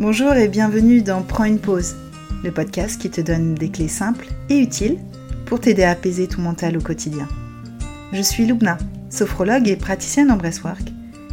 Bonjour 0.00 0.32
et 0.34 0.46
bienvenue 0.46 1.02
dans 1.02 1.22
Prends 1.22 1.42
une 1.42 1.58
pause, 1.58 1.96
le 2.44 2.52
podcast 2.52 3.00
qui 3.00 3.10
te 3.10 3.20
donne 3.20 3.56
des 3.56 3.68
clés 3.68 3.88
simples 3.88 4.28
et 4.48 4.60
utiles 4.60 4.96
pour 5.44 5.58
t'aider 5.58 5.82
à 5.82 5.90
apaiser 5.90 6.28
ton 6.28 6.40
mental 6.40 6.76
au 6.76 6.80
quotidien. 6.80 7.26
Je 8.12 8.22
suis 8.22 8.46
Lubna, 8.46 8.78
sophrologue 9.10 9.66
et 9.66 9.74
praticienne 9.74 10.30
en 10.30 10.36
breathwork, 10.36 10.92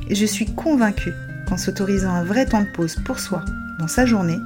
et 0.10 0.16
je 0.16 0.26
suis 0.26 0.48
convaincue 0.48 1.14
qu'en 1.48 1.58
s'autorisant 1.58 2.10
un 2.10 2.24
vrai 2.24 2.48
temps 2.48 2.64
de 2.64 2.72
pause 2.74 2.96
pour 3.06 3.20
soi 3.20 3.46
dans 3.80 3.88
sa 3.88 4.08
journée, 4.08 4.40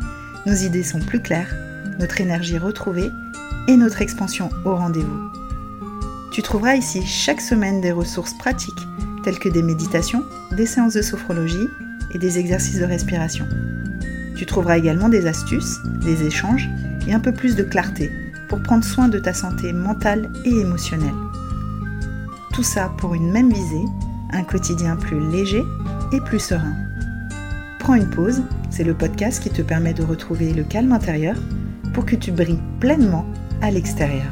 nos 0.45 0.53
idées 0.53 0.83
sont 0.83 0.99
plus 0.99 1.21
claires, 1.21 1.55
notre 1.97 2.19
énergie 2.19 2.57
retrouvée 2.57 3.09
et 3.69 3.77
notre 3.77 4.01
expansion 4.01 4.49
au 4.65 4.75
rendez-vous. 4.75 5.31
Tu 6.33 6.41
trouveras 6.41 6.75
ici 6.75 7.05
chaque 7.05 7.39
semaine 7.39 7.79
des 7.79 7.93
ressources 7.93 8.37
pratiques 8.37 8.85
telles 9.23 9.39
que 9.39 9.47
des 9.47 9.63
méditations, 9.63 10.25
des 10.51 10.65
séances 10.65 10.95
de 10.95 11.01
sophrologie 11.01 11.69
et 12.13 12.17
des 12.17 12.37
exercices 12.37 12.79
de 12.79 12.85
respiration. 12.85 13.47
Tu 14.39 14.45
trouveras 14.45 14.77
également 14.77 15.09
des 15.09 15.27
astuces, 15.27 15.79
des 16.01 16.23
échanges 16.25 16.69
et 17.05 17.13
un 17.13 17.19
peu 17.19 17.33
plus 17.33 17.57
de 17.57 17.63
clarté 17.63 18.09
pour 18.47 18.63
prendre 18.63 18.85
soin 18.85 19.09
de 19.09 19.19
ta 19.19 19.33
santé 19.33 19.73
mentale 19.73 20.31
et 20.45 20.61
émotionnelle. 20.61 21.13
Tout 22.53 22.63
ça 22.63 22.89
pour 22.99 23.15
une 23.15 23.33
même 23.33 23.51
visée, 23.51 23.83
un 24.31 24.43
quotidien 24.43 24.95
plus 24.95 25.19
léger 25.29 25.61
et 26.13 26.21
plus 26.21 26.39
serein. 26.39 26.73
Prends 27.79 27.95
une 27.95 28.09
pause, 28.09 28.41
c'est 28.69 28.85
le 28.85 28.93
podcast 28.93 29.43
qui 29.43 29.49
te 29.49 29.61
permet 29.61 29.93
de 29.93 30.03
retrouver 30.03 30.53
le 30.53 30.63
calme 30.63 30.93
intérieur 30.93 31.35
pour 31.93 32.05
que 32.05 32.15
tu 32.15 32.31
brilles 32.31 32.63
pleinement 32.79 33.25
à 33.61 33.71
l'extérieur. 33.71 34.31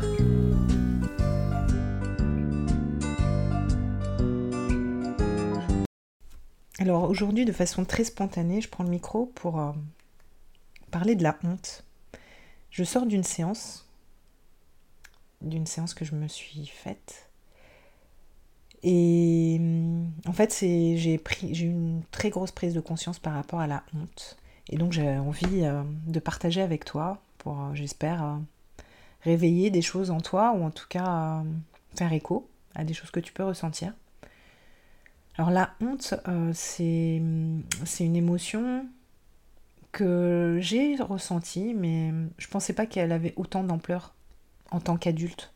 Alors 6.80 7.10
aujourd'hui, 7.10 7.44
de 7.44 7.52
façon 7.52 7.84
très 7.84 8.06
spontanée, 8.06 8.62
je 8.62 8.70
prends 8.70 8.86
le 8.86 8.90
micro 8.90 9.26
pour 9.36 9.60
euh, 9.60 9.72
parler 10.92 11.16
de 11.16 11.24
la 11.24 11.38
honte. 11.44 11.84
Je 12.72 12.84
sors 12.84 13.06
d'une 13.06 13.24
séance, 13.24 13.88
d'une 15.42 15.66
séance 15.66 15.94
que 15.94 16.06
je 16.06 16.16
me 16.16 16.28
suis 16.28 16.66
faite. 16.68 17.30
Et 18.84 19.60
en 20.26 20.34
fait, 20.34 20.56
j'ai 20.60 21.16
eu 21.16 21.66
une 21.66 22.04
très 22.12 22.30
grosse 22.30 22.52
prise 22.52 22.74
de 22.74 22.80
conscience 22.80 23.20
par 23.20 23.34
rapport 23.34 23.60
à 23.60 23.68
la 23.68 23.84
honte. 23.96 24.38
Et 24.70 24.78
donc, 24.78 24.92
j'ai 24.92 25.18
envie 25.18 25.64
euh, 25.64 25.84
de 26.06 26.20
partager 26.20 26.62
avec 26.62 26.86
toi 26.86 27.22
pour, 27.38 27.60
euh, 27.60 27.74
j'espère, 27.74 28.24
euh, 28.24 28.36
réveiller 29.22 29.70
des 29.70 29.82
choses 29.82 30.12
en 30.12 30.20
toi 30.20 30.54
ou 30.56 30.64
en 30.64 30.72
tout 30.72 30.88
cas 30.90 31.44
faire 31.96 32.14
écho 32.14 32.48
à 32.76 32.84
des 32.84 32.94
choses 32.94 33.12
que 33.12 33.20
tu 33.20 33.34
peux 33.34 33.44
ressentir. 33.44 33.94
Alors, 35.38 35.52
la 35.52 35.72
honte, 35.82 36.14
c'est 36.54 37.18
une 37.18 38.16
émotion 38.16 38.86
j'ai 40.00 40.96
ressenti, 40.98 41.74
mais 41.74 42.14
je 42.38 42.48
pensais 42.48 42.74
pas 42.74 42.86
qu'elle 42.86 43.12
avait 43.12 43.34
autant 43.36 43.64
d'ampleur 43.64 44.14
en 44.72 44.80
tant 44.80 44.98
qu'adulte 44.98 45.54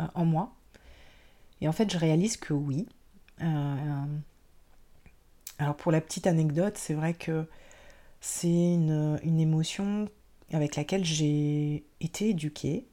euh, 0.00 0.06
en 0.14 0.24
moi. 0.24 0.52
Et 1.60 1.68
en 1.68 1.72
fait, 1.72 1.90
je 1.90 1.98
réalise 1.98 2.36
que 2.36 2.54
oui. 2.54 2.86
Euh, 3.42 4.04
alors 5.58 5.76
pour 5.76 5.92
la 5.92 6.00
petite 6.00 6.26
anecdote, 6.26 6.76
c'est 6.78 6.94
vrai 6.94 7.14
que 7.14 7.46
c'est 8.20 8.48
une, 8.48 9.18
émotion 9.24 10.08
avec 10.52 10.76
laquelle 10.76 11.04
j'ai 11.04 11.84
été 12.00 12.30
éduquée. 12.30 12.86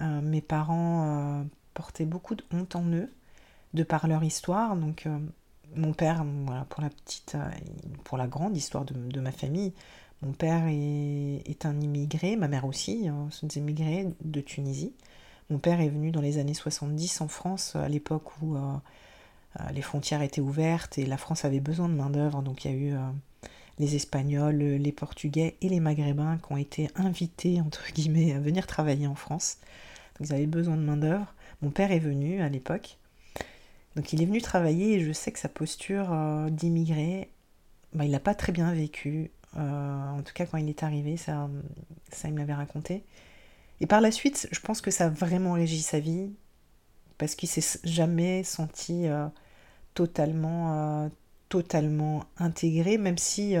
Euh, 0.00 0.20
mes 0.20 0.40
parents 0.40 1.44
portaient 1.74 2.06
beaucoup 2.06 2.34
de 2.34 2.44
honte 2.52 2.76
en 2.76 2.84
eux, 2.92 3.12
de 3.74 3.82
par 3.82 4.06
leur 4.06 4.22
histoire. 4.22 4.76
Donc 4.76 5.06
mon 5.76 5.92
père, 5.92 6.24
voilà, 6.46 6.64
pour 6.64 6.82
la 6.82 6.90
petite, 6.90 7.34
euh, 7.34 7.50
pour 8.04 8.18
la 8.18 8.26
grande 8.26 8.56
histoire 8.56 8.84
de, 8.84 9.20
ma 9.20 9.32
famille, 9.32 9.72
mon 10.22 10.32
père 10.32 10.64
est, 10.68 11.66
un 11.66 11.80
immigré, 11.80 12.36
ma 12.36 12.48
mère 12.48 12.64
aussi, 12.64 13.08
hein, 13.08 13.28
sont 13.30 13.46
des 13.46 13.58
immigrés 13.58 14.06
de 14.22 14.40
Tunisie. 14.40 14.92
Mon 15.50 15.58
père 15.58 15.80
est 15.80 15.88
venu 15.88 16.10
dans 16.10 16.20
les 16.20 16.38
années 16.38 16.54
70 16.54 17.20
en 17.20 17.28
France, 17.28 17.76
à 17.76 17.88
l'époque 17.88 18.42
où 18.42 18.56
euh, 18.56 18.60
euh, 19.60 19.70
les 19.72 19.82
frontières 19.82 20.22
étaient 20.22 20.40
ouvertes 20.40 20.98
et 20.98 21.06
la 21.06 21.16
France 21.16 21.44
avait 21.44 21.60
besoin 21.60 21.88
de 21.88 21.94
main-d'œuvre. 21.94 22.42
Donc 22.42 22.64
il 22.64 22.70
y 22.70 22.74
a 22.74 22.76
eu 22.76 22.94
les 23.78 23.94
Espagnols, 23.94 24.56
les 24.56 24.92
Portugais 24.92 25.56
et 25.62 25.68
les 25.68 25.80
Maghrébins 25.80 26.38
qui 26.38 26.52
ont 26.52 26.56
été 26.56 26.90
invités, 26.96 27.60
entre 27.60 27.92
guillemets, 27.92 28.34
à 28.34 28.40
venir 28.40 28.66
travailler 28.66 29.06
en 29.06 29.14
France. 29.14 29.58
Ils 30.20 30.34
avaient 30.34 30.46
besoin 30.46 30.76
de 30.76 30.82
main-d'œuvre. 30.82 31.32
Mon 31.62 31.70
père 31.70 31.92
est 31.92 31.98
venu 31.98 32.42
à 32.42 32.48
l'époque. 32.48 32.97
Donc 33.96 34.12
il 34.12 34.22
est 34.22 34.26
venu 34.26 34.40
travailler 34.40 34.94
et 34.94 35.00
je 35.00 35.12
sais 35.12 35.32
que 35.32 35.38
sa 35.38 35.48
posture 35.48 36.12
euh, 36.12 36.50
d'immigré, 36.50 37.30
bah, 37.94 38.04
il 38.04 38.10
n'a 38.10 38.20
pas 38.20 38.34
très 38.34 38.52
bien 38.52 38.72
vécu. 38.72 39.30
Euh, 39.56 40.10
en 40.10 40.22
tout 40.22 40.32
cas, 40.32 40.46
quand 40.46 40.58
il 40.58 40.68
est 40.68 40.82
arrivé, 40.82 41.16
ça, 41.16 41.48
ça 42.10 42.28
il 42.28 42.34
me 42.34 42.38
l'avait 42.38 42.54
raconté. 42.54 43.04
Et 43.80 43.86
par 43.86 44.00
la 44.00 44.10
suite, 44.10 44.48
je 44.52 44.60
pense 44.60 44.80
que 44.80 44.90
ça 44.90 45.06
a 45.06 45.08
vraiment 45.08 45.52
régi 45.52 45.82
sa 45.82 46.00
vie 46.00 46.30
parce 47.16 47.34
qu'il 47.34 47.48
s'est 47.48 47.80
jamais 47.84 48.44
senti 48.44 49.08
euh, 49.08 49.26
totalement, 49.94 51.10
totalement 51.48 52.24
intégré, 52.36 52.98
même 52.98 53.18
si, 53.18 53.56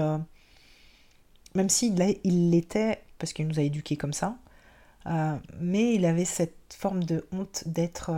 même 1.54 1.68
s'il 1.68 2.00
il 2.22 2.50
l'était 2.50 3.02
parce 3.18 3.32
qu'il 3.32 3.48
nous 3.48 3.58
a 3.58 3.62
éduqués 3.62 3.96
comme 3.96 4.12
ça. 4.12 4.38
mais 5.60 5.94
il 5.94 6.04
avait 6.04 6.24
cette 6.24 6.76
forme 6.78 7.02
de 7.02 7.26
honte 7.32 7.64
d'être 7.66 8.12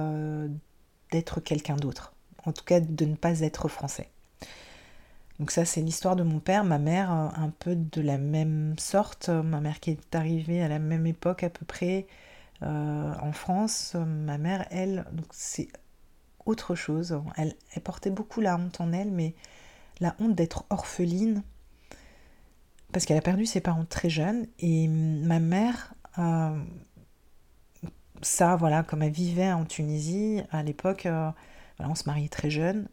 d'être 1.11 1.41
quelqu'un 1.41 1.77
d'autre. 1.77 2.13
En 2.45 2.53
tout 2.53 2.65
cas, 2.65 2.81
de 2.81 3.05
ne 3.05 3.15
pas 3.15 3.41
être 3.41 3.69
français. 3.69 4.09
Donc 5.39 5.51
ça, 5.51 5.65
c'est 5.65 5.81
l'histoire 5.81 6.17
de 6.17 6.23
mon 6.23 6.39
père, 6.39 6.65
ma 6.65 6.79
mère, 6.79 7.11
euh, 7.13 7.29
un 7.35 7.49
peu 7.49 7.75
de 7.75 8.01
la 8.03 8.19
même 8.19 8.75
sorte. 8.79 9.31
Ma 9.31 9.61
mère 9.61 9.81
qui 9.81 9.91
est 9.91 10.15
arrivée 10.15 10.63
à 10.63 10.69
la 10.69 10.79
même 10.79 11.07
époque 11.07 11.45
à 11.45 11.51
peu 11.51 11.65
près 11.65 12.07
euh, 12.63 13.15
en 13.21 13.33
France. 13.33 13.97
Ma 13.97 14.37
mère, 14.37 14.67
elle, 14.71 15.07
donc 15.13 15.27
c'est 15.31 15.69
autre 16.45 16.75
chose. 16.75 17.19
Elle, 17.37 17.55
portait 17.83 18.11
beaucoup 18.11 18.43
la 18.43 18.57
honte 18.57 18.81
en 18.83 18.93
elle, 18.93 19.11
mais 19.11 19.35
la 20.01 20.15
honte 20.19 20.35
d'être 20.35 20.65
orpheline, 20.69 21.43
parce 22.93 23.07
qu'elle 23.07 23.19
a 23.19 23.23
perdu 23.23 23.47
ses 23.47 23.61
parents 23.61 23.87
très 23.87 24.11
jeunes. 24.11 24.47
Et 24.59 24.89
ma 24.89 25.41
mère, 25.41 25.95
euh, 26.19 26.59
ça, 28.23 28.57
voilà, 28.57 28.83
comme 28.83 29.03
elle 29.03 29.13
vivait 29.13 29.53
en 29.53 29.65
Tunisie, 29.65 30.43
à 30.51 30.63
l'époque, 30.63 31.07
euh, 31.07 31.31
on 31.79 31.95
se 31.95 32.05
mariait 32.07 32.29
très 32.29 32.51
jeune. 32.51 32.89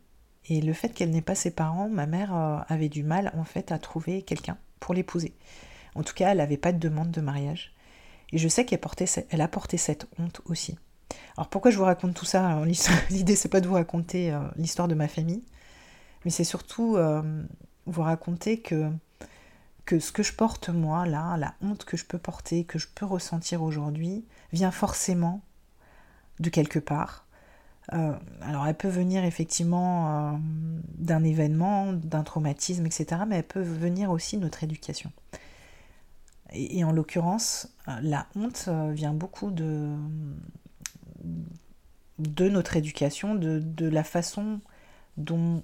Et 0.50 0.62
le 0.62 0.74
fait 0.74 0.90
qu'elle 0.90 1.10
n'ait 1.10 1.22
pas 1.22 1.36
ses 1.36 1.52
parents, 1.52 1.90
ma 1.90 2.06
mère 2.06 2.36
euh, 2.36 2.60
avait 2.70 2.90
du 2.90 3.04
mal, 3.04 3.34
en 3.38 3.44
fait, 3.44 3.72
à 3.72 3.80
trouver 3.80 4.22
quelqu'un 4.22 4.58
pour 4.80 4.94
l'épouser. 4.94 5.34
En 5.96 6.04
tout 6.04 6.14
cas, 6.14 6.32
elle 6.32 6.38
n'avait 6.38 6.58
pas 6.58 6.72
de 6.72 6.80
demande 6.80 7.12
de 7.12 7.22
mariage. 7.22 7.74
Et 8.32 8.38
je 8.38 8.48
sais 8.48 8.66
qu'elle 8.66 8.80
elle 9.30 9.42
a 9.42 9.48
porté 9.48 9.78
cette 9.78 10.08
honte 10.20 10.42
aussi. 10.46 10.78
Alors 11.38 11.50
pourquoi 11.50 11.72
je 11.72 11.78
vous 11.78 11.86
raconte 11.86 12.14
tout 12.14 12.26
ça? 12.26 12.62
L'idée, 13.10 13.36
c'est 13.36 13.50
pas 13.50 13.62
de 13.62 13.68
vous 13.68 13.76
raconter 13.76 14.32
euh, 14.32 14.40
l'histoire 14.58 14.88
de 14.88 14.96
ma 14.96 15.08
famille, 15.08 15.44
mais 16.26 16.32
c'est 16.32 16.44
surtout 16.44 16.98
vous 17.86 18.02
raconter 18.02 18.60
que 18.60 18.92
que 19.88 20.00
ce 20.00 20.12
que 20.12 20.22
je 20.22 20.34
porte 20.34 20.68
moi, 20.70 21.08
là, 21.08 21.38
la 21.38 21.56
honte 21.62 21.86
que 21.86 21.96
je 21.96 22.06
peux 22.06 22.18
porter, 22.18 22.66
que 22.66 22.78
je 22.78 22.88
peux 22.94 23.06
ressentir 23.06 23.64
aujourd'hui, 23.64 24.26
vient 24.52 24.70
forcément 24.70 25.42
de 26.40 26.50
quelque 26.50 26.78
part. 26.78 27.26
Euh, 27.94 28.12
alors 28.42 28.68
elle 28.68 28.76
peut 28.76 28.90
venir 28.90 29.24
effectivement 29.24 30.34
euh, 30.34 30.38
d'un 30.98 31.24
événement, 31.24 31.94
d'un 31.94 32.24
traumatisme, 32.24 32.86
etc. 32.86 33.22
Mais 33.26 33.38
elle 33.38 33.48
peut 33.48 33.62
venir 33.62 34.12
aussi 34.12 34.36
de 34.36 34.42
notre 34.42 34.62
éducation. 34.66 35.12
Et, 36.52 36.84
en 36.84 36.92
l'occurrence, 36.92 37.70
euh, 37.88 37.94
la 38.02 38.28
honte 38.36 38.70
vient 38.92 39.14
beaucoup 39.14 39.52
de, 39.52 39.96
notre 42.20 42.76
éducation, 42.76 43.36
de 43.36 43.88
la 43.88 44.04
façon 44.04 44.60
dont 45.16 45.64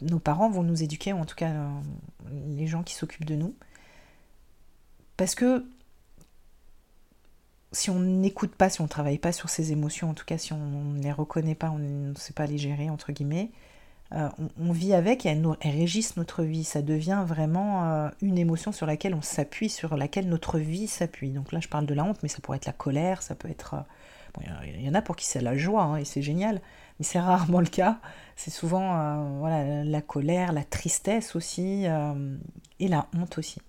nos 0.00 0.18
parents 0.18 0.50
vont 0.50 0.62
nous 0.62 0.82
éduquer, 0.82 1.12
ou 1.12 1.18
en 1.18 1.24
tout 1.24 1.34
cas 1.34 1.50
euh, 1.50 1.68
les 2.56 2.66
gens 2.66 2.82
qui 2.82 2.94
s'occupent 2.94 3.24
de 3.24 3.34
nous. 3.34 3.54
Parce 5.16 5.34
que 5.34 5.64
si 7.72 7.90
on 7.90 7.98
n'écoute 7.98 8.54
pas, 8.54 8.70
si 8.70 8.80
on 8.80 8.84
ne 8.84 8.88
travaille 8.88 9.18
pas 9.18 9.32
sur 9.32 9.48
ces 9.48 9.72
émotions, 9.72 10.10
en 10.10 10.14
tout 10.14 10.24
cas 10.24 10.38
si 10.38 10.52
on 10.52 10.84
ne 10.84 11.02
les 11.02 11.12
reconnaît 11.12 11.54
pas, 11.54 11.70
on 11.70 11.78
ne 11.78 12.14
sait 12.14 12.32
pas 12.32 12.46
les 12.46 12.58
gérer, 12.58 12.88
entre 12.88 13.12
guillemets, 13.12 13.50
euh, 14.12 14.28
on, 14.60 14.70
vit 14.70 14.94
avec 14.94 15.26
et 15.26 15.30
elles, 15.30 15.46
régissent 15.62 16.16
notre 16.16 16.44
vie. 16.44 16.62
Ça 16.62 16.82
devient 16.82 17.24
vraiment 17.26 17.84
euh, 17.84 18.08
une 18.22 18.38
émotion 18.38 18.70
sur 18.70 18.86
laquelle 18.86 19.14
on 19.14 19.22
s'appuie, 19.22 19.68
sur 19.68 19.96
laquelle 19.96 20.28
notre 20.28 20.58
vie 20.58 20.86
s'appuie. 20.86 21.30
Donc 21.30 21.50
là, 21.50 21.58
je 21.58 21.68
parle 21.68 21.86
de 21.86 21.94
la 21.94 22.04
honte, 22.04 22.22
mais 22.22 22.28
ça 22.28 22.38
pourrait 22.40 22.58
être 22.58 22.66
la 22.66 22.72
colère, 22.72 23.22
ça 23.22 23.34
peut 23.34 23.48
être... 23.48 23.76
il 24.64 24.82
y 24.82 24.88
en 24.88 24.94
a 24.94 25.02
pour 25.02 25.16
qui 25.16 25.26
c'est 25.26 25.40
la 25.40 25.56
joie, 25.56 25.82
hein, 25.82 25.96
et 25.96 26.04
c'est 26.04 26.22
génial 26.22 26.60
mais 26.98 27.04
c'est 27.04 27.20
rarement 27.20 27.60
le 27.60 27.66
cas. 27.66 28.00
C'est 28.36 28.50
souvent 28.50 28.98
euh, 28.98 29.38
voilà, 29.38 29.84
la 29.84 30.02
colère, 30.02 30.52
la 30.52 30.64
tristesse 30.64 31.36
aussi, 31.36 31.86
euh, 31.86 32.36
et 32.80 32.88
la 32.88 33.08
honte 33.16 33.38
aussi. 33.38 33.60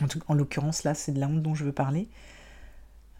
En, 0.00 0.06
en 0.28 0.34
l'occurrence, 0.34 0.84
là, 0.84 0.94
c'est 0.94 1.12
de 1.12 1.20
la 1.20 1.26
honte 1.26 1.42
dont 1.42 1.54
je 1.54 1.64
veux 1.64 1.72
parler. 1.72 2.08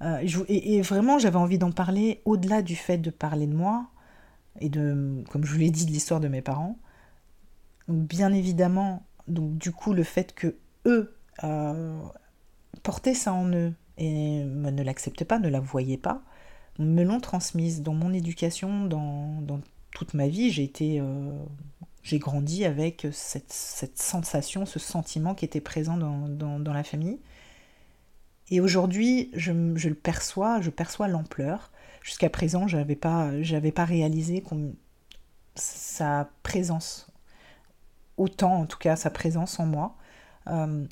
Euh, 0.03 0.25
et, 0.49 0.81
vraiment, 0.82 1.19
j'avais 1.19 1.37
envie 1.37 1.59
d'en 1.59 1.73
parler 1.73 2.23
au-delà 2.25 2.62
du 2.62 2.76
fait 2.76 2.99
de 2.99 3.11
parler 3.11 3.47
de 3.47 3.55
moi, 3.55 3.87
et 4.61 4.69
de, 4.69 5.25
comme 5.31 5.44
je 5.44 5.53
vous 5.53 5.59
l'ai 5.59 5.70
dit, 5.70 5.87
de 5.87 5.91
l'histoire 5.91 6.20
de 6.20 6.29
mes 6.29 6.43
parents. 6.43 6.79
bien 7.88 8.32
évidemment, 8.32 9.05
donc 9.26 9.56
du 9.59 9.73
coup, 9.73 9.93
le 9.93 10.05
fait 10.05 10.35
que 10.35 10.56
eux 10.87 11.15
portaient 12.82 13.15
ça 13.15 13.32
en 13.32 13.49
eux 13.53 13.73
et 13.97 14.43
ne 14.44 14.82
l'acceptaient 14.82 15.25
pas, 15.25 15.38
ne 15.38 15.49
la 15.49 15.61
voyaient 15.61 15.97
pas, 15.97 16.23
me 16.79 17.03
l'ont 17.03 17.21
transmise 17.21 17.83
dans 17.83 17.95
mon 17.95 18.13
éducation, 18.13 18.87
dans, 18.87 19.61
toute 19.93 20.15
ma 20.15 20.29
vie. 20.29 20.51
J'ai 20.51 20.65
été, 20.65 21.03
j'ai 22.03 22.19
grandi 22.19 22.65
avec 22.65 23.07
cette, 23.13 23.53
sensation, 23.99 24.65
ce 24.65 24.79
sentiment 24.79 25.35
qui 25.35 25.45
était 25.45 25.61
présent 25.61 25.97
dans, 25.97 26.73
la 26.73 26.85
famille. 26.85 27.19
Et 28.51 28.61
aujourd'hui, 28.61 29.31
je, 29.35 29.53
le 29.53 29.95
perçois, 29.95 30.61
je 30.61 30.71
perçois 30.71 31.09
l'ampleur. 31.09 31.71
Jusqu'à 32.03 32.31
présent, 32.31 32.69
je 32.69 32.77
n'avais 32.77 32.97
pas, 32.97 33.31
pas 33.75 33.85
réalisé 33.85 34.43
sa 35.55 36.31
présence, 36.43 37.09
autant 38.17 38.61
en 38.61 38.67
tout 38.67 38.79
cas 38.79 38.97
sa 38.97 39.11
présence 39.11 39.59
en 39.61 39.67
moi. 39.67 39.97
Euh, 40.47 40.87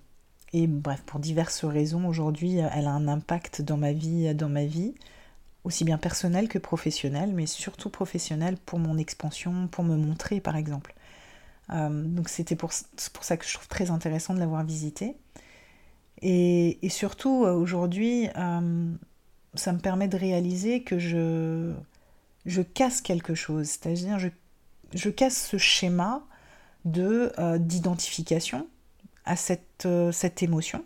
et 0.53 0.67
bref, 0.67 1.03
pour 1.07 1.21
diverses 1.21 1.65
raisons, 1.65 2.07
aujourd'hui, 2.07 2.57
elle 2.57 2.87
a 2.87 2.91
un 2.91 3.09
impact 3.09 3.63
dans 3.63 3.77
ma 3.77 3.93
vie, 3.93 4.35
dans 4.35 4.49
ma 4.49 4.65
vie, 4.65 4.95
aussi 5.67 5.85
bien 5.85 5.99
personnelle 5.99 6.49
que 6.49 6.59
professionnelle, 6.59 7.33
mais 7.35 7.47
surtout 7.47 7.91
professionnelle 7.91 8.57
pour 8.57 8.79
mon 8.79 8.97
expansion, 8.99 9.67
pour 9.67 9.83
me 9.83 9.97
montrer, 9.97 10.41
par 10.41 10.57
exemple. 10.57 10.95
Euh, 11.71 12.05
donc 12.05 12.29
c'était 12.29 12.55
pour, 12.55 12.71
pour, 13.13 13.25
ça 13.25 13.37
que 13.37 13.45
je 13.45 13.55
trouve 13.55 13.67
très 13.67 13.91
intéressant 13.91 14.33
de 14.33 14.39
l'avoir 14.39 14.63
visité. 14.63 15.17
Et, 16.23 16.79
surtout, 16.89 17.45
euh, 17.45 17.53
aujourd'hui, 17.53 18.29
ça 19.55 19.73
me 19.73 19.79
permet 19.79 20.07
de 20.07 20.17
réaliser 20.17 20.85
que 20.85 21.01
je, 21.01 21.75
je 22.47 22.63
casse 22.63 23.01
quelque 23.01 23.35
chose, 23.35 23.67
c'est-à-dire 23.67 24.21
je, 24.21 24.29
je 24.95 25.11
casse 25.11 25.49
ce 25.49 25.59
schéma 25.59 26.25
de 26.85 27.33
d'identification 27.59 28.69
à 29.25 29.35
cette, 29.35 29.85
euh, 29.85 30.13
cette 30.13 30.45
émotion, 30.45 30.85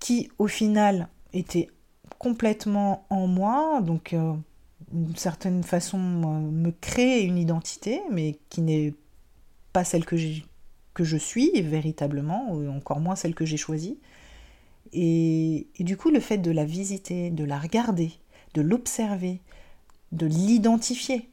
qui 0.00 0.28
au 0.38 0.48
final 0.48 1.08
était 1.32 1.70
complètement 2.18 3.04
en 3.10 3.26
moi, 3.26 3.80
donc 3.82 4.12
euh, 4.12 4.32
d'une 4.92 5.16
certaine 5.16 5.62
façon 5.62 5.98
me 5.98 6.70
crée 6.70 7.22
une 7.22 7.38
identité, 7.38 8.00
mais 8.10 8.38
qui 8.48 8.62
n'est 8.62 8.94
pas 9.72 9.84
celle 9.84 10.04
que, 10.04 10.16
que 10.94 11.04
je 11.04 11.16
suis 11.16 11.62
véritablement, 11.62 12.52
ou 12.52 12.68
encore 12.68 13.00
moins 13.00 13.16
celle 13.16 13.34
que 13.34 13.44
j'ai 13.44 13.56
choisie. 13.56 13.98
Et, 14.92 15.66
et, 15.76 15.84
du 15.84 15.96
coup, 15.96 16.10
le 16.10 16.20
fait 16.20 16.38
de 16.38 16.50
la 16.50 16.64
visiter, 16.64 17.30
de 17.30 17.44
la 17.44 17.58
regarder, 17.58 18.12
de 18.54 18.60
l'observer, 18.60 19.40
de 20.12 20.26
l'identifier, 20.26 21.30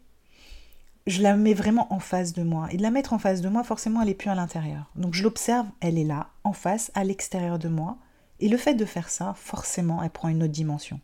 je 1.08 1.22
la 1.22 1.36
mets 1.36 1.54
vraiment 1.54 1.92
en 1.94 2.00
face 2.00 2.34
de 2.34 2.44
moi. 2.44 2.68
Et 2.72 2.78
de 2.78 2.82
la 2.82 2.92
mettre 2.92 3.14
en 3.14 3.20
face 3.20 3.42
de 3.42 3.50
moi, 3.50 3.64
forcément, 3.64 4.02
elle 4.02 4.08
n'est 4.08 4.14
plus 4.14 4.30
à 4.30 4.36
l'intérieur. 4.36 4.86
Donc 4.96 5.14
je 5.14 5.24
l'observe, 5.24 5.66
elle 5.82 5.98
est 5.98 6.04
là, 6.06 6.30
en 6.44 6.54
face, 6.54 6.92
à 6.94 7.04
l'extérieur 7.04 7.60
de 7.60 7.68
moi. 7.68 7.98
Et 8.40 8.50
le 8.50 8.58
fait 8.58 8.74
de 8.74 8.86
faire 8.86 9.10
ça, 9.10 9.34
forcément, 9.36 10.02
elle 10.02 10.10
prend 10.10 10.30
une 10.30 10.44
autre 10.44 10.54
dimension. 10.54 11.00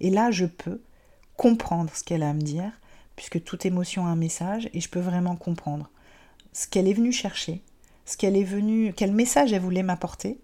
Et 0.00 0.10
là, 0.10 0.30
je 0.30 0.46
peux 0.46 0.80
comprendre 1.36 1.90
ce 1.94 2.04
qu'elle 2.04 2.22
a 2.22 2.30
à 2.30 2.34
me 2.34 2.40
dire, 2.40 2.70
puisque 3.16 3.42
toute 3.42 3.66
émotion 3.66 4.06
a 4.06 4.10
un 4.10 4.16
message, 4.16 4.68
et 4.72 4.80
je 4.80 4.88
peux 4.88 5.00
vraiment 5.00 5.36
comprendre 5.36 5.90
ce 6.52 6.66
qu'elle 6.66 6.88
est 6.88 6.92
venue 6.94 7.12
chercher, 7.12 7.62
ce 8.04 8.16
qu'elle 8.16 8.36
est 8.36 8.44
venue, 8.44 8.92
quel 8.94 9.12
message 9.12 9.52
elle 9.52 9.62
voulait 9.62 9.82
m'apporter, 9.82 10.38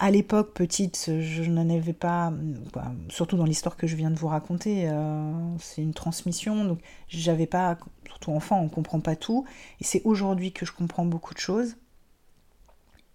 à 0.00 0.12
l'époque, 0.12 0.54
petite, 0.54 1.10
je 1.20 1.42
n'en 1.42 1.68
avais 1.70 1.92
pas, 1.92 2.32
surtout 3.08 3.36
dans 3.36 3.44
l'histoire 3.44 3.76
que 3.76 3.88
je 3.88 3.96
viens 3.96 4.12
de 4.12 4.18
vous 4.18 4.28
raconter, 4.28 4.88
euh, 4.88 5.32
c'est 5.58 5.82
une 5.82 5.94
transmission, 5.94 6.64
donc 6.64 6.78
j'avais 7.08 7.46
pas, 7.46 7.78
surtout 8.06 8.30
enfant, 8.30 8.60
on 8.60 8.68
comprend 8.68 9.00
pas 9.00 9.16
tout, 9.16 9.44
et 9.80 9.84
c'est 9.84 10.02
aujourd'hui 10.04 10.52
que 10.52 10.64
je 10.64 10.72
comprends 10.72 11.04
beaucoup 11.04 11.34
de 11.34 11.40
choses. 11.40 11.76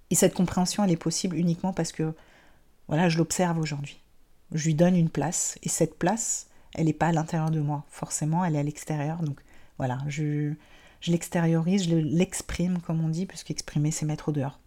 Et 0.09 0.15
cette 0.15 0.33
compréhension, 0.33 0.83
elle 0.83 0.91
est 0.91 0.97
possible 0.97 1.37
uniquement 1.37 1.71
parce 1.71 1.93
que, 1.93 2.13
voilà, 2.87 3.09
je 3.09 3.17
l'observe 3.17 3.59
aujourd'hui. 3.59 4.01
Je 4.53 4.65
lui 4.65 4.75
donne 4.75 4.95
une 4.95 5.09
place, 5.09 5.57
et 5.63 5.69
cette 5.69 5.97
place, 5.97 6.47
elle 6.75 6.85
n'est 6.85 6.93
pas 6.93 7.07
à 7.07 7.11
l'intérieur 7.11 7.51
de 7.51 7.59
moi, 7.59 7.85
forcément, 7.89 8.45
elle 8.45 8.55
est 8.55 8.59
à 8.59 8.63
l'extérieur, 8.63 9.21
donc 9.21 9.39
voilà, 9.77 9.97
je, 10.07 10.53
je 11.01 11.11
l'extériorise, 11.11 11.89
je 11.89 11.95
l'exprime, 11.95 12.79
comme 12.79 13.03
on 13.03 13.09
dit, 13.09 13.25
puisqu'exprimer, 13.25 13.91
c'est 13.91 14.05
mettre 14.05 14.29
au 14.29 14.31
dehors. 14.31 14.59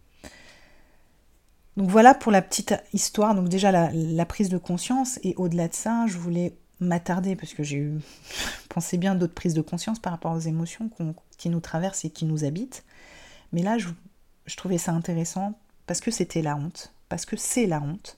Donc 1.77 1.89
voilà 1.89 2.15
pour 2.15 2.31
la 2.31 2.41
petite 2.41 2.73
histoire, 2.91 3.35
donc 3.35 3.49
déjà 3.49 3.71
la, 3.71 4.25
prise 4.25 4.49
de 4.49 4.57
conscience, 4.57 5.19
et 5.23 5.35
au-delà 5.37 5.67
de 5.67 5.75
ça, 5.75 6.05
je 6.07 6.17
voulais 6.17 6.57
m'attarder, 6.79 7.35
parce 7.35 7.53
que 7.53 7.63
j'ai 7.63 7.87
pensé 8.69 8.97
bien 8.97 9.15
d'autres 9.15 9.35
prises 9.35 9.53
de 9.53 9.61
conscience 9.61 9.99
par 9.99 10.11
rapport 10.11 10.33
aux 10.33 10.39
émotions 10.39 10.89
qui 11.37 11.49
nous 11.49 11.59
traversent 11.59 12.03
et 12.03 12.09
qui 12.09 12.25
nous 12.25 12.43
habitent. 12.43 12.83
Mais 13.53 13.61
là, 13.61 13.77
je, 13.77 13.89
trouvais 14.55 14.79
ça 14.79 14.91
intéressant 14.91 15.57
parce 15.85 16.01
que 16.01 16.11
c'était 16.11 16.41
la 16.41 16.55
honte, 16.55 16.93
parce 17.09 17.25
que 17.25 17.35
c'est 17.35 17.65
la 17.65 17.81
honte, 17.81 18.17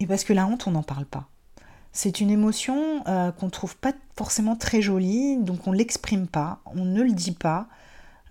et 0.00 0.06
parce 0.06 0.24
que 0.24 0.32
la 0.32 0.46
honte, 0.46 0.66
on 0.66 0.72
n'en 0.72 0.82
parle 0.82 1.06
pas. 1.06 1.28
C'est 1.92 2.20
une 2.20 2.30
émotion 2.30 3.02
euh, 3.08 3.32
qu'on 3.32 3.46
ne 3.46 3.50
trouve 3.50 3.76
pas 3.76 3.92
forcément 4.16 4.56
très 4.56 4.82
jolie, 4.82 5.38
donc 5.38 5.66
on 5.66 5.72
ne 5.72 5.78
l'exprime 5.78 6.26
pas, 6.26 6.60
on 6.66 6.84
ne 6.84 7.02
le 7.02 7.12
dit 7.12 7.32
pas, 7.32 7.68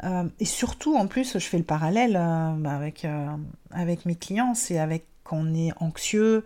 euh, 0.04 0.27
et 0.39 0.45
surtout, 0.45 0.95
en 0.95 1.07
plus, 1.07 1.39
je 1.39 1.45
fais 1.45 1.57
le 1.57 1.63
parallèle 1.63 2.16
euh, 2.16 2.66
avec, 2.66 3.07
avec 3.72 4.06
mes 4.06 4.16
clients, 4.16 4.54
c'est 4.54 4.77
avec 4.77 5.07
quand 5.24 5.38
on 5.38 5.54
est 5.56 5.72
anxieux, 5.80 6.45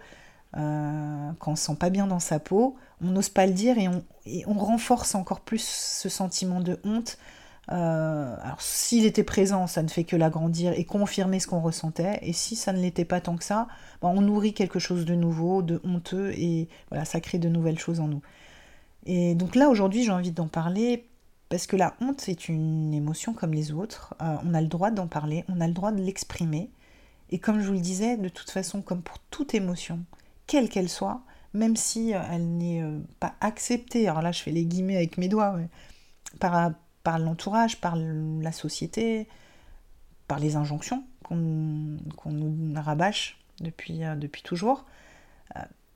quand 0.54 1.48
on 1.48 1.52
ne 1.52 1.56
se 1.56 1.66
sent 1.66 1.76
pas 1.76 1.90
bien 1.90 2.08
dans 2.08 2.20
sa 2.20 2.40
peau, 2.40 2.78
on 3.02 3.08
n'ose 3.08 3.30
pas 3.30 3.46
le 3.46 3.54
dire 3.54 3.78
et 3.78 3.88
on, 4.46 4.54
renforce 4.54 5.16
encore 5.16 5.42
plus 5.42 5.64
ce 5.64 6.10
sentiment 6.10 6.60
de 6.60 6.80
honte. 6.84 7.18
Alors 7.70 8.62
s'il 8.62 9.06
était 9.06 9.24
présent, 9.24 9.68
ça 9.68 9.84
ne 9.84 9.88
fait 9.88 10.04
que 10.04 10.16
l'agrandir 10.16 10.74
et 10.74 10.86
confirmer 10.86 11.40
ce 11.40 11.48
qu'on 11.48 11.62
ressentait, 11.62 12.20
et 12.22 12.34
si 12.34 12.56
ça 12.56 12.74
ne 12.74 12.80
l'était 12.80 13.06
pas 13.06 13.22
tant 13.22 13.38
que 13.38 13.44
ça, 13.44 13.68
bah, 14.02 14.10
on 14.14 14.22
nourrit 14.22 14.54
quelque 14.54 14.80
chose 14.80 15.06
de 15.06 15.16
nouveau, 15.16 15.62
de 15.62 15.80
honteux, 15.84 16.32
et 16.32 16.68
voilà, 16.90 17.06
ça 17.06 17.22
crée 17.22 17.38
de 17.38 17.50
nouvelles 17.50 17.80
choses 17.80 18.00
en 18.00 18.08
nous. 18.08 18.22
Et 19.06 19.36
donc 19.36 19.56
là, 19.56 19.70
aujourd'hui, 19.70 20.04
j'ai 20.04 20.12
envie 20.12 20.32
d'en 20.32 20.48
parler 20.48 21.06
parce 21.50 21.66
que 21.66 21.76
la 21.76 21.96
honte, 22.00 22.22
c'est 22.22 22.48
une 22.48 22.94
émotion 22.94 23.34
comme 23.34 23.54
les 23.54 23.72
autres. 23.72 24.16
Euh, 24.22 24.36
on 24.46 24.54
a 24.54 24.62
le 24.62 24.68
droit 24.68 24.92
d'en 24.92 25.08
parler, 25.08 25.44
on 25.50 25.60
a 25.62 25.68
le 25.68 25.74
droit 25.74 25.92
de 25.92 26.02
l'exprimer. 26.02 26.70
Et 27.32 27.40
comme 27.40 27.60
je 27.60 27.68
vous 27.68 27.74
le 27.74 27.80
disais, 27.80 28.18
de 28.18 28.30
toute 28.30 28.52
façon, 28.52 28.82
comme 28.82 29.02
pour 29.02 29.20
toute 29.32 29.56
émotion, 29.56 30.00
quelle 30.48 30.70
qu'elle 30.70 30.90
soit, 30.90 31.22
même 31.54 31.76
si 31.76 32.14
euh, 32.14 32.22
elle 32.32 32.58
n'est 32.58 32.84
euh, 32.84 33.00
pas 33.20 33.34
acceptée, 33.42 34.08
alors 34.08 34.22
là 34.22 34.32
je 34.32 34.44
fais 34.44 34.52
les 34.52 34.66
guillemets 34.66 34.96
avec 34.96 35.18
mes 35.18 35.28
doigts, 35.28 35.58
par, 36.40 36.72
par 37.04 37.20
l'entourage, 37.20 37.80
par 37.80 37.96
la 37.96 38.52
société, 38.52 39.28
par 40.28 40.40
les 40.40 40.56
injonctions 40.56 41.04
qu'on 41.24 41.36
nous 41.36 42.74
rabâche 42.76 43.38
depuis, 43.62 44.00
depuis 44.18 44.42
toujours, 44.42 44.86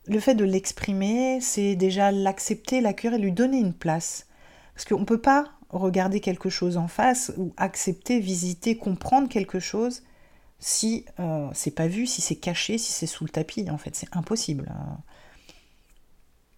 le 0.06 0.20
fait 0.20 0.36
de 0.36 0.44
l'exprimer, 0.44 1.40
c'est 1.42 1.76
déjà 1.76 2.12
l'accepter, 2.12 2.82
l'accueillir 2.82 3.18
et 3.18 3.22
lui 3.22 3.32
donner 3.32 3.58
une 3.58 3.74
place. 3.74 4.28
Parce 4.76 4.86
qu'on 4.86 5.00
ne 5.00 5.06
peut 5.06 5.22
pas 5.22 5.52
regarder 5.70 6.20
quelque 6.20 6.50
chose 6.50 6.78
en 6.78 6.88
face 6.88 7.32
ou 7.38 7.54
accepter, 7.58 8.20
visiter, 8.20 8.78
comprendre 8.78 9.30
quelque 9.30 9.60
chose 9.60 10.04
si 10.60 11.06
euh, 11.20 11.50
c'est 11.54 11.72
pas 11.72 11.88
vu, 11.88 12.06
si 12.06 12.22
c'est 12.22 12.36
caché, 12.36 12.78
si 12.78 12.92
c'est 12.92 13.08
sous 13.08 13.24
le 13.24 13.30
tapis. 13.30 13.70
En 13.70 13.78
fait, 13.78 13.96
c'est 13.96 14.08
impossible. 14.16 14.72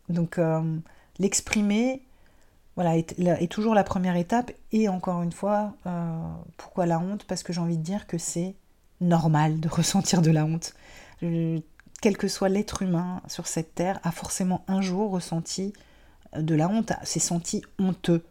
Donc, 0.10 0.38
euh, 0.38 0.78
l'exprimer, 1.20 2.02
voilà, 2.76 2.98
est, 2.98 3.52
toujours 3.52 3.74
la 3.74 3.84
première 3.84 4.16
étape. 4.16 4.52
Et 4.72 4.90
encore 4.90 5.22
une 5.22 5.32
fois, 5.32 5.74
euh, 5.86 6.18
pourquoi 6.58 6.86
la 6.86 7.00
honte? 7.00 7.26
Parce 7.26 7.44
que 7.44 7.54
j'ai 7.54 7.62
envie 7.62 7.78
de 7.78 7.84
dire 7.84 8.08
que 8.08 8.18
c'est 8.18 8.56
normal 9.02 9.60
de 9.60 9.70
ressentir 9.70 10.22
de 10.22 10.32
la 10.32 10.46
honte. 10.46 10.74
quel 11.22 12.18
que 12.18 12.28
soit 12.28 12.50
l'être 12.50 12.82
humain 12.82 13.22
sur 13.28 13.48
cette 13.48 13.76
terre, 13.76 14.00
a 14.04 14.12
forcément 14.12 14.64
un 14.68 14.82
jour 14.82 15.12
ressenti 15.12 15.74
de 16.38 16.56
la 16.56 16.68
honte, 16.68 16.94
s'est 17.04 17.20
senti 17.20 17.62
honteux. 17.80 18.24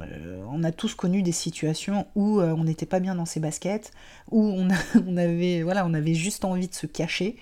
Euh, 0.00 0.44
on 0.50 0.62
a 0.64 0.72
tous 0.72 0.94
connu 0.94 1.22
des 1.22 1.32
situations 1.32 2.06
où 2.14 2.40
euh, 2.40 2.54
on 2.56 2.64
n'était 2.64 2.86
pas 2.86 3.00
bien 3.00 3.14
dans 3.14 3.26
ses 3.26 3.40
baskets, 3.40 3.92
où 4.30 4.42
on, 4.42 4.68
avait, 5.16 5.62
voilà, 5.62 5.86
on 5.86 5.94
avait 5.94 6.14
juste 6.14 6.44
envie 6.44 6.68
de 6.68 6.74
se 6.74 6.86
cacher 6.86 7.36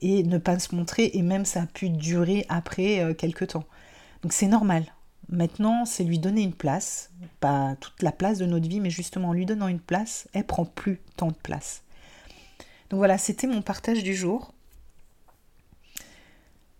et 0.00 0.22
ne 0.22 0.38
pas 0.38 0.58
se 0.58 0.74
montrer, 0.74 1.10
et 1.14 1.22
même 1.22 1.44
ça 1.44 1.62
a 1.62 1.66
pu 1.66 1.90
durer 1.90 2.46
après 2.48 3.00
euh, 3.00 3.14
quelques 3.14 3.48
temps. 3.48 3.64
Donc 4.22 4.32
c'est 4.32 4.46
normal. 4.46 4.84
Maintenant, 5.28 5.84
c'est 5.84 6.04
lui 6.04 6.18
donner 6.18 6.42
une 6.42 6.54
place, 6.54 7.10
pas 7.40 7.76
toute 7.80 8.02
la 8.02 8.12
place 8.12 8.38
de 8.38 8.46
notre 8.46 8.66
vie, 8.66 8.80
mais 8.80 8.90
justement 8.90 9.28
en 9.28 9.32
lui 9.32 9.44
donnant 9.44 9.68
une 9.68 9.80
place, 9.80 10.26
elle 10.32 10.46
prend 10.46 10.64
plus 10.64 11.00
tant 11.16 11.28
de 11.28 11.34
place. 11.34 11.82
Donc 12.88 12.98
voilà, 12.98 13.18
c'était 13.18 13.46
mon 13.46 13.60
partage 13.60 14.02
du 14.02 14.14
jour. 14.14 14.54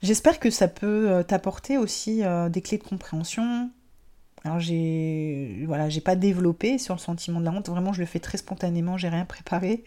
J'espère 0.02 0.38
que 0.38 0.50
ça 0.50 0.68
peut 0.68 1.10
euh, 1.10 1.22
t'apporter 1.22 1.76
aussi 1.76 2.24
euh, 2.24 2.48
des 2.48 2.62
clés 2.62 2.78
de 2.78 2.84
compréhension. 2.84 3.70
Alors 4.44 4.60
j'ai 4.60 5.64
voilà, 5.66 5.88
j'ai 5.88 6.00
pas 6.00 6.16
développé 6.16 6.78
sur 6.78 6.94
le 6.94 7.00
sentiment 7.00 7.40
de 7.40 7.44
la 7.44 7.50
honte, 7.50 7.68
vraiment 7.68 7.92
je 7.92 8.00
le 8.00 8.06
fais 8.06 8.20
très 8.20 8.38
spontanément, 8.38 8.96
j'ai 8.96 9.08
rien 9.08 9.24
préparé 9.24 9.82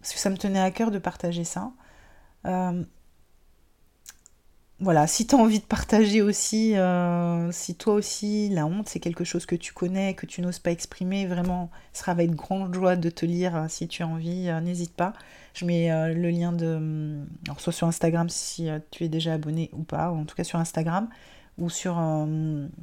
parce 0.00 0.12
que 0.12 0.18
ça 0.18 0.30
me 0.30 0.36
tenait 0.36 0.60
à 0.60 0.70
cœur 0.70 0.90
de 0.90 0.98
partager 0.98 1.44
ça. 1.44 1.72
Euh, 2.46 2.84
voilà, 4.80 5.08
si 5.08 5.26
tu 5.26 5.34
as 5.34 5.38
envie 5.38 5.58
de 5.58 5.64
partager 5.64 6.22
aussi, 6.22 6.76
euh, 6.76 7.50
si 7.50 7.74
toi 7.74 7.94
aussi 7.94 8.48
la 8.48 8.64
honte 8.64 8.88
c'est 8.88 9.00
quelque 9.00 9.24
chose 9.24 9.44
que 9.44 9.56
tu 9.56 9.72
connais, 9.72 10.14
que 10.14 10.24
tu 10.24 10.40
n'oses 10.40 10.60
pas 10.60 10.70
exprimer, 10.70 11.26
vraiment, 11.26 11.68
ce 11.92 12.00
sera 12.00 12.12
avec 12.12 12.30
grande 12.30 12.72
joie 12.72 12.94
de 12.94 13.10
te 13.10 13.26
lire 13.26 13.56
euh, 13.56 13.66
si 13.68 13.88
tu 13.88 14.04
as 14.04 14.06
envie, 14.06 14.48
euh, 14.48 14.60
n'hésite 14.60 14.94
pas. 14.94 15.14
Je 15.54 15.64
mets 15.64 15.88
le 16.14 16.30
lien 16.30 16.52
de. 16.52 17.18
Alors, 17.46 17.60
soit 17.60 17.72
sur 17.72 17.88
Instagram 17.88 18.28
si 18.28 18.68
tu 18.92 19.04
es 19.04 19.08
déjà 19.08 19.34
abonné 19.34 19.70
ou 19.72 19.82
pas, 19.82 20.12
ou 20.12 20.16
en 20.16 20.24
tout 20.24 20.36
cas 20.36 20.44
sur 20.44 20.60
Instagram, 20.60 21.08
ou 21.58 21.68
sur 21.68 21.94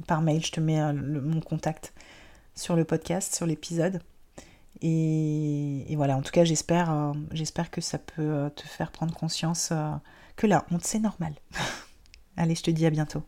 par 0.06 0.20
mail, 0.20 0.44
je 0.44 0.52
te 0.52 0.60
mets 0.60 0.92
mon 0.92 1.40
contact 1.40 1.94
sur 2.54 2.76
le 2.76 2.84
podcast, 2.84 3.34
sur 3.34 3.46
l'épisode. 3.46 4.02
Et, 4.82 5.94
voilà, 5.96 6.18
en 6.18 6.22
tout 6.22 6.32
cas, 6.32 6.44
j'espère 6.44 6.90
que 7.70 7.80
ça 7.80 7.98
peut 7.98 8.50
te 8.54 8.66
faire 8.66 8.90
prendre 8.90 9.14
conscience 9.14 9.72
que 10.36 10.46
la 10.46 10.66
honte, 10.70 10.84
c'est 10.84 11.00
normal. 11.00 11.32
Allez, 12.36 12.54
je 12.54 12.62
te 12.62 12.70
dis 12.70 12.84
à 12.86 12.90
bientôt. 12.90 13.22